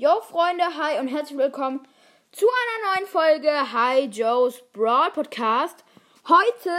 Yo 0.00 0.22
Freunde, 0.22 0.64
hi 0.64 0.98
und 0.98 1.08
herzlich 1.08 1.36
willkommen 1.36 1.86
zu 2.32 2.46
einer 2.46 2.94
neuen 2.96 3.06
Folge 3.06 3.50
Hi 3.70 4.06
Joe's 4.06 4.62
Brawl 4.72 5.10
Podcast. 5.10 5.84
Heute 6.26 6.70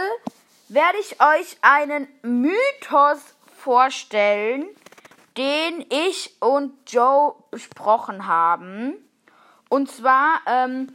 werde 0.68 0.98
ich 0.98 1.20
euch 1.20 1.56
einen 1.62 2.08
Mythos 2.22 3.20
vorstellen, 3.56 4.66
den 5.36 5.86
ich 5.88 6.34
und 6.40 6.72
Joe 6.90 7.36
besprochen 7.52 8.26
haben. 8.26 8.94
Und 9.68 9.88
zwar, 9.88 10.40
ähm, 10.48 10.92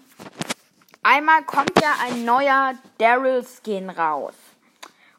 einmal 1.04 1.46
kommt 1.46 1.82
ja 1.82 1.94
ein 2.04 2.26
neuer 2.26 2.74
Daryl 2.98 3.46
Skin 3.46 3.90
raus. 3.90 4.34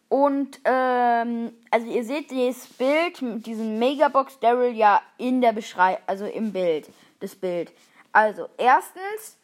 Und, 0.09 0.61
ähm, 0.64 1.52
also 1.70 1.86
ihr 1.86 2.02
seht 2.02 2.30
dieses 2.30 2.66
Bild 2.66 3.20
mit 3.20 3.46
diesem 3.46 3.79
Megabox 3.79 4.38
Daryl 4.41 4.74
ja 4.74 5.02
in 5.18 5.41
der 5.42 5.52
Beschreibung, 5.52 6.02
also 6.06 6.24
im 6.24 6.52
Bild, 6.52 6.88
das 7.20 7.36
Bild. 7.36 7.73
Also, 8.12 8.48
erstens, 8.56 9.36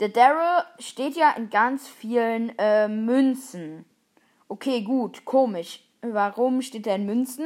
der 0.00 0.08
Daryl 0.08 0.64
steht 0.78 1.16
ja 1.16 1.32
in 1.36 1.50
ganz 1.50 1.86
vielen 1.86 2.58
äh, 2.58 2.88
Münzen. 2.88 3.84
Okay, 4.48 4.80
gut, 4.82 5.24
komisch. 5.26 5.84
Warum 6.00 6.62
steht 6.62 6.86
er 6.86 6.96
in 6.96 7.04
Münzen 7.04 7.44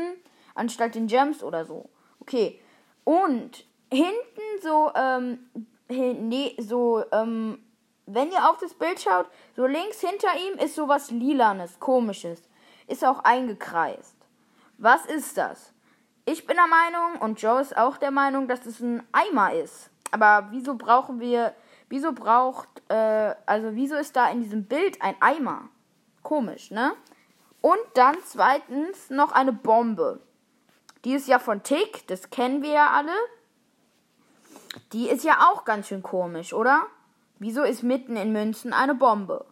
anstatt 0.55 0.95
in 0.95 1.09
Gems 1.09 1.43
oder 1.43 1.65
so? 1.65 1.89
Okay. 2.21 2.61
Und 3.03 3.65
hinten 3.91 4.63
so, 4.63 4.93
ähm, 4.95 5.51
hin, 5.89 6.29
nee, 6.29 6.55
so, 6.59 7.03
ähm, 7.11 7.59
wenn 8.07 8.31
ihr 8.31 8.49
auf 8.49 8.59
das 8.59 8.75
Bild 8.75 9.01
schaut, 9.01 9.27
so 9.57 9.67
links 9.67 10.01
hinter 10.01 10.29
ihm 10.37 10.59
ist 10.65 10.77
sowas 10.77 11.11
lilanes, 11.11 11.81
komisches 11.81 12.43
ist 12.91 13.05
auch 13.05 13.25
eingekreist. 13.25 14.17
Was 14.79 15.07
ist 15.07 15.37
das? 15.37 15.73
Ich 16.25 16.47
bin 16.47 16.57
der 16.57 16.67
Meinung 16.67 17.21
und 17.21 17.41
Joe 17.41 17.61
ist 17.61 17.77
auch 17.77 17.97
der 17.97 18.11
Meinung, 18.11 18.49
dass 18.49 18.67
es 18.67 18.81
ein 18.81 19.03
Eimer 19.13 19.53
ist. 19.55 19.91
Aber 20.11 20.49
wieso 20.51 20.75
brauchen 20.75 21.21
wir, 21.21 21.55
wieso 21.89 22.13
braucht, 22.13 22.69
äh, 22.89 23.35
also 23.47 23.75
wieso 23.75 23.97
ist 23.97 24.17
da 24.17 24.31
in 24.31 24.41
diesem 24.43 24.65
Bild 24.65 25.01
ein 25.03 25.17
Eimer? 25.21 25.69
Komisch, 26.23 26.71
ne? 26.71 26.93
Und 27.63 27.79
dann 27.95 28.17
zweitens 28.25 29.11
noch 29.11 29.33
eine 29.33 29.53
Bombe. 29.53 30.21
Die 31.05 31.15
ist 31.15 31.29
ja 31.29 31.39
von 31.39 31.63
Tick, 31.63 32.07
das 32.09 32.31
kennen 32.31 32.63
wir 32.63 32.73
ja 32.73 32.91
alle. 32.91 33.13
Die 34.93 35.09
ist 35.09 35.25
ja 35.25 35.49
auch 35.51 35.65
ganz 35.65 35.89
schön 35.89 36.03
komisch, 36.03 36.53
oder? 36.53 36.87
Wieso 37.39 37.63
ist 37.63 37.83
mitten 37.83 38.17
in 38.17 38.33
Münzen 38.33 38.73
eine 38.73 38.95
Bombe? 38.95 39.47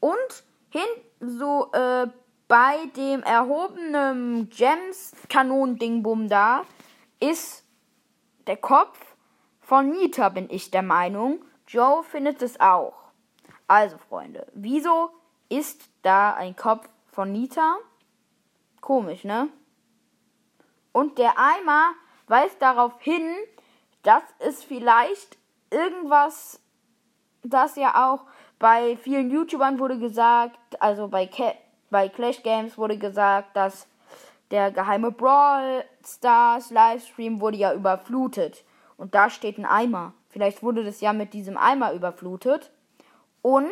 Und 0.00 0.44
hin 0.70 0.86
so 1.20 1.70
äh, 1.72 2.08
bei 2.48 2.86
dem 2.96 3.22
erhobenen 3.22 4.48
Gems-Kanon-Dingbum 4.48 6.28
da 6.28 6.62
ist 7.20 7.64
der 8.46 8.56
Kopf 8.56 8.98
von 9.60 9.90
Nita, 9.90 10.30
bin 10.30 10.48
ich 10.50 10.70
der 10.70 10.82
Meinung. 10.82 11.44
Joe 11.66 12.02
findet 12.02 12.40
es 12.40 12.58
auch. 12.58 12.94
Also, 13.66 13.98
Freunde, 13.98 14.46
wieso 14.54 15.10
ist 15.50 15.90
da 16.00 16.32
ein 16.32 16.56
Kopf 16.56 16.88
von 17.12 17.30
Nita? 17.32 17.76
Komisch, 18.80 19.24
ne? 19.24 19.50
Und 20.92 21.18
der 21.18 21.38
Eimer 21.38 21.90
weist 22.28 22.62
darauf 22.62 22.98
hin, 23.00 23.34
dass 24.02 24.22
es 24.38 24.64
vielleicht 24.64 25.36
irgendwas, 25.70 26.62
das 27.42 27.76
ja 27.76 28.10
auch 28.10 28.24
bei 28.58 28.96
vielen 28.96 29.30
YouTubern 29.30 29.78
wurde 29.78 29.98
gesagt, 29.98 30.58
also 30.80 31.08
bei 31.08 31.26
Cat 31.26 31.56
bei 31.90 32.08
Clash 32.08 32.42
Games 32.42 32.78
wurde 32.78 32.98
gesagt, 32.98 33.56
dass 33.56 33.86
der 34.50 34.70
geheime 34.70 35.10
Brawl 35.10 35.84
Stars 36.04 36.70
Livestream 36.70 37.40
wurde 37.40 37.58
ja 37.58 37.74
überflutet. 37.74 38.64
Und 38.96 39.14
da 39.14 39.30
steht 39.30 39.58
ein 39.58 39.66
Eimer. 39.66 40.14
Vielleicht 40.28 40.62
wurde 40.62 40.84
das 40.84 41.00
ja 41.00 41.12
mit 41.12 41.34
diesem 41.34 41.56
Eimer 41.56 41.92
überflutet. 41.92 42.70
Und 43.42 43.68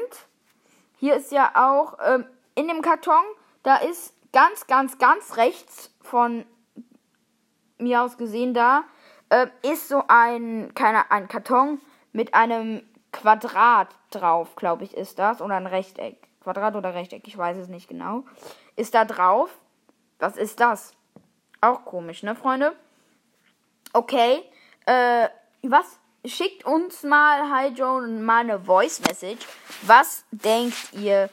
hier 0.97 1.17
ist 1.17 1.33
ja 1.33 1.53
auch 1.55 1.99
ähm, 2.05 2.27
in 2.55 2.69
dem 2.69 2.83
Karton, 2.83 3.23
da 3.63 3.77
ist 3.77 4.15
ganz, 4.33 4.67
ganz, 4.67 4.99
ganz 4.99 5.37
rechts 5.37 5.91
von 6.01 6.45
mir 7.79 8.03
aus 8.03 8.17
gesehen 8.17 8.55
da, 8.55 8.85
äh, 9.29 9.47
ist 9.63 9.89
so 9.89 10.03
ein, 10.09 10.73
keine, 10.75 11.11
ein 11.11 11.29
Karton 11.29 11.81
mit 12.13 12.35
einem 12.35 12.83
Quadrat 13.13 13.89
drauf, 14.11 14.57
glaube 14.57 14.85
ich, 14.85 14.97
ist 14.97 15.19
das. 15.19 15.41
Oder 15.41 15.57
ein 15.57 15.67
Rechteck. 15.67 16.17
Quadrat 16.47 16.77
oder 16.77 16.95
Rechteck, 16.95 17.27
ich 17.27 17.37
weiß 17.37 17.57
es 17.57 17.67
nicht 17.67 17.89
genau. 17.89 18.23
Ist 18.77 18.95
da 18.95 19.05
drauf. 19.05 19.51
Was 20.21 20.37
ist 20.37 20.61
das? 20.61 20.93
Auch 21.61 21.85
komisch, 21.85 22.23
ne, 22.23 22.37
Freunde? 22.37 22.77
Okay. 23.93 24.45
Äh, 24.85 25.29
was? 25.63 25.99
Schickt 26.25 26.65
uns 26.65 27.03
mal, 27.03 27.51
hi 27.51 27.71
Joe, 27.71 28.07
mal 28.07 28.43
eine 28.43 28.61
Voice 28.61 29.01
Message. 29.01 29.45
Was 29.83 30.25
denkt 30.31 30.93
ihr? 30.93 31.31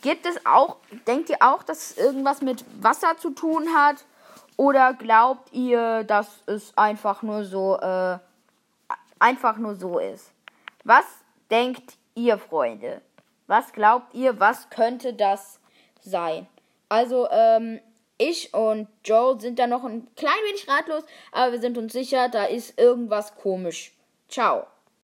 Gibt 0.00 0.26
es 0.26 0.46
auch, 0.46 0.76
denkt 1.08 1.30
ihr 1.30 1.38
auch, 1.40 1.64
dass 1.64 1.90
es 1.90 1.98
irgendwas 1.98 2.40
mit 2.40 2.64
Wasser 2.80 3.16
zu 3.16 3.30
tun 3.30 3.66
hat? 3.74 4.04
Oder 4.56 4.94
glaubt 4.94 5.52
ihr, 5.52 6.04
dass 6.04 6.28
es 6.46 6.72
einfach 6.78 7.22
nur 7.22 7.44
so, 7.44 7.80
äh, 7.80 8.16
einfach 9.18 9.56
nur 9.56 9.74
so 9.74 9.98
ist? 9.98 10.30
Was 10.84 11.06
denkt 11.50 11.96
ihr, 12.14 12.38
Freunde? 12.38 13.02
Was 13.52 13.74
glaubt 13.74 14.14
ihr, 14.14 14.40
was 14.40 14.70
könnte 14.70 15.12
das 15.12 15.60
sein? 16.00 16.46
Also, 16.88 17.28
ähm, 17.30 17.80
ich 18.16 18.54
und 18.54 18.88
Joe 19.04 19.38
sind 19.38 19.58
da 19.58 19.66
noch 19.66 19.84
ein 19.84 20.08
klein 20.16 20.32
wenig 20.48 20.66
ratlos, 20.66 21.04
aber 21.32 21.52
wir 21.52 21.60
sind 21.60 21.76
uns 21.76 21.92
sicher, 21.92 22.30
da 22.30 22.44
ist 22.44 22.80
irgendwas 22.80 23.36
komisch. 23.36 23.92
Ciao. 24.26 24.66